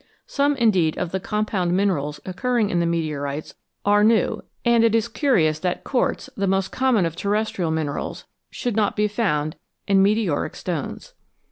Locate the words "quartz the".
5.83-6.47